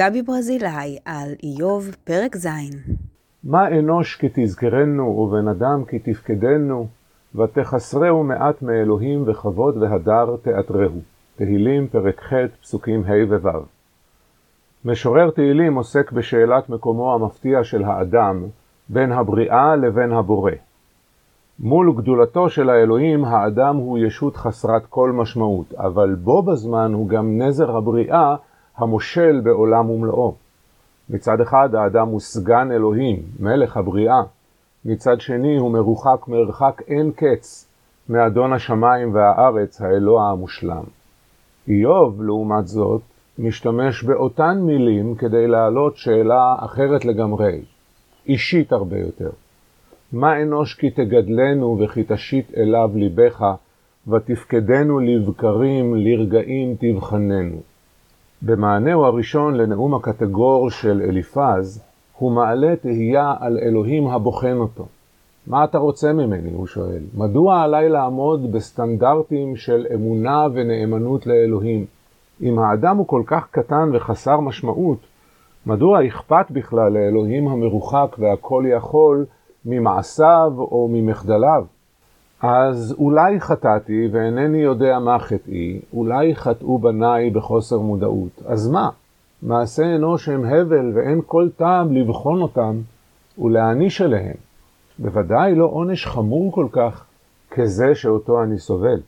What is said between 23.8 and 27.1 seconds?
ישות חסרת כל משמעות, אבל בו בזמן הוא